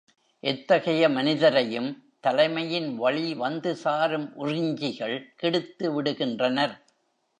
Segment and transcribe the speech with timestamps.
[0.43, 1.89] எத்தகைய மனிதரையும்
[2.19, 6.75] தலைமையின் வழி வந்து சாரும் உறிஞ்சிகள் கெடுத்துவிடுகின்றனர்.